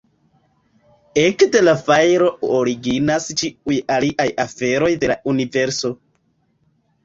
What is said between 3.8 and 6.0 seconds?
aliaj aferoj de la universo.